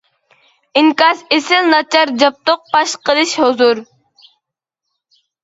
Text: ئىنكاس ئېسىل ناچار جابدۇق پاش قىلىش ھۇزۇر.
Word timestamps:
ئىنكاس 0.79 1.19
ئېسىل 1.37 1.69
ناچار 1.73 2.13
جابدۇق 2.23 2.65
پاش 2.73 2.97
قىلىش 3.11 3.35
ھۇزۇر. 3.43 3.85